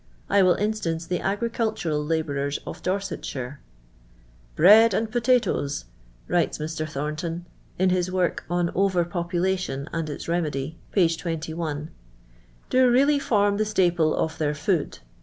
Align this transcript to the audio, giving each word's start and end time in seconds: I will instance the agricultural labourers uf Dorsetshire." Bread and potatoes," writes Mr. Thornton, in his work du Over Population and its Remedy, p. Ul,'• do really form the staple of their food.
I 0.31 0.41
will 0.41 0.55
instance 0.55 1.05
the 1.05 1.19
agricultural 1.21 2.03
labourers 2.03 2.57
uf 2.65 2.81
Dorsetshire." 2.81 3.59
Bread 4.55 4.95
and 4.95 5.11
potatoes," 5.11 5.85
writes 6.27 6.57
Mr. 6.57 6.89
Thornton, 6.89 7.45
in 7.77 7.91
his 7.91 8.11
work 8.11 8.43
du 8.49 8.71
Over 8.73 9.05
Population 9.05 9.87
and 9.93 10.09
its 10.09 10.27
Remedy, 10.27 10.79
p. 10.91 11.01
Ul,'• 11.03 11.07
do 12.71 12.89
really 12.89 13.19
form 13.19 13.57
the 13.57 13.63
staple 13.65 14.15
of 14.15 14.39
their 14.39 14.55
food. 14.55 14.97